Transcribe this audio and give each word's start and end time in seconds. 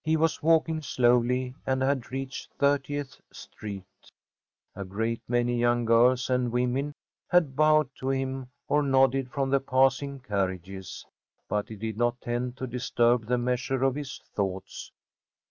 He 0.00 0.16
was 0.16 0.42
walking 0.42 0.80
slowly, 0.80 1.54
and 1.66 1.82
had 1.82 2.10
reached 2.10 2.54
Thirtieth 2.54 3.20
Street. 3.30 3.84
A 4.74 4.86
great 4.86 5.20
many 5.28 5.58
young 5.60 5.84
girls 5.84 6.30
and 6.30 6.50
women 6.50 6.94
had 7.28 7.54
bowed 7.54 7.90
to 7.96 8.08
him 8.08 8.48
or 8.68 8.82
nodded 8.82 9.30
from 9.30 9.50
the 9.50 9.60
passing 9.60 10.20
carriages, 10.20 11.04
but 11.46 11.70
it 11.70 11.80
did 11.80 11.98
not 11.98 12.22
tend 12.22 12.56
to 12.56 12.66
disturb 12.66 13.26
the 13.26 13.36
measure 13.36 13.82
of 13.84 13.96
his 13.96 14.18
thoughts. 14.34 14.90